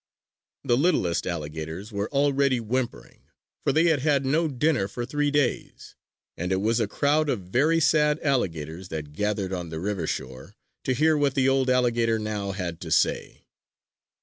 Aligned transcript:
The 0.63 0.77
littlest 0.77 1.27
alligators 1.27 1.91
were 1.91 2.09
already 2.09 2.59
whimpering; 2.59 3.21
for 3.63 3.71
they 3.71 3.83
had 3.85 3.99
had 3.99 4.25
no 4.25 4.47
dinner 4.47 4.87
for 4.87 5.05
three 5.05 5.29
days; 5.29 5.95
and 6.35 6.51
it 6.51 6.59
was 6.59 6.79
a 6.79 6.87
crowd 6.87 7.29
of 7.29 7.41
very 7.41 7.79
sad 7.79 8.19
alligators 8.21 8.87
that 8.87 9.13
gathered 9.13 9.53
on 9.53 9.69
the 9.69 9.79
river 9.79 10.07
shore 10.07 10.55
to 10.85 10.93
hear 10.95 11.15
what 11.15 11.35
the 11.35 11.47
old 11.47 11.69
alligator 11.69 12.17
now 12.17 12.49
had 12.51 12.81
to 12.81 12.89
say. 12.89 13.45